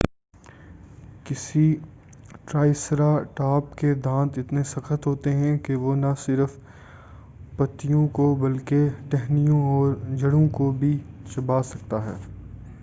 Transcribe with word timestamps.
کسی 1.25 1.63
ٹرائسرا 2.45 3.09
ٹاپ 3.35 3.75
کے 3.77 3.93
دانت 4.05 4.37
اتنے 4.39 4.63
سخت 4.67 5.05
ہوتے 5.07 5.33
ہیں 5.33 5.57
کہ 5.57 5.75
وہ 5.75 5.95
نہ 5.95 6.13
صرف 6.19 6.55
پتیوں 7.57 8.07
کو 8.13 8.33
بلکہ 8.37 8.87
ٹہنیوں 9.11 9.61
اور 9.67 9.93
جڑوں 10.15 10.47
کو 10.53 10.71
بھی 10.79 10.97
چبا 11.31 11.61
سکتا 11.63 12.03
ہے 12.05 12.15